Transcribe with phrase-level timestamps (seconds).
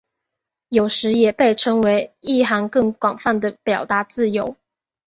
[0.69, 4.55] 有时也被称为意涵更广泛的表达自由。